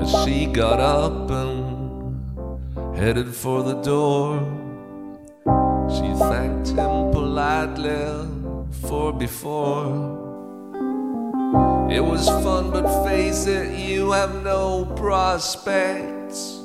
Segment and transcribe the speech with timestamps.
[0.00, 4.38] As she got up and headed for the door,
[5.90, 8.28] she thanked him politely
[8.86, 10.16] for before.
[11.90, 16.60] It was fun, but face it, you have no prospects.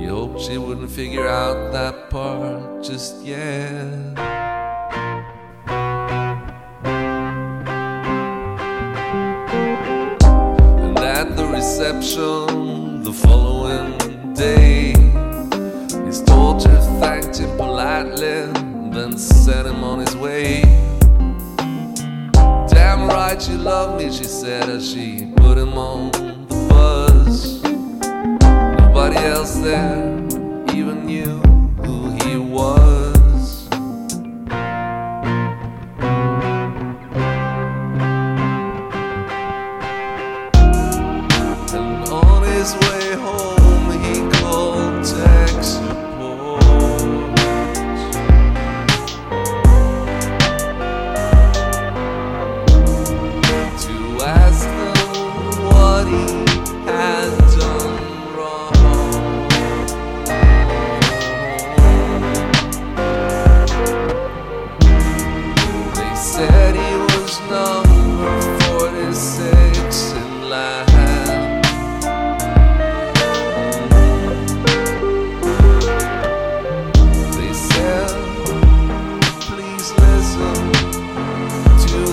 [0.00, 4.45] You hoped she wouldn't figure out that part just yet.
[11.78, 13.98] Reception the following
[14.32, 14.94] day,
[16.06, 18.50] his daughter thanked him politely,
[18.92, 20.62] then sent him on his way.
[22.66, 27.60] Damn right you love me, she said as she put him on the bus.
[28.80, 30.05] Nobody else there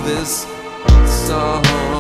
[0.06, 0.46] this
[1.28, 1.93] song.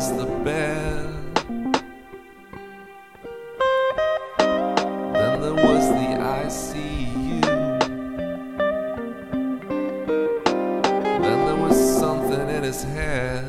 [0.00, 1.02] Was the bear.
[5.12, 6.08] Then there was the
[6.40, 7.42] ICU.
[11.22, 13.44] Then there was something in his hair.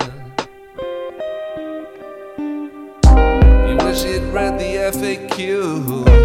[3.67, 6.20] He wished he'd read the FAQ.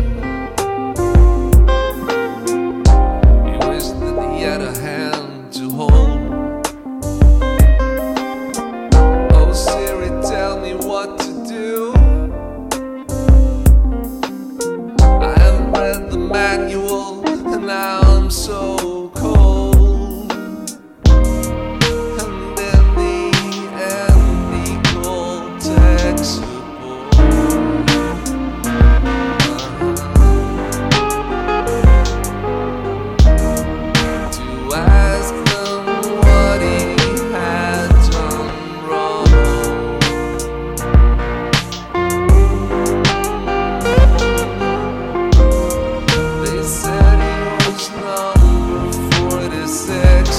[18.26, 19.35] I'm so cold.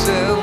[0.08, 0.37] myself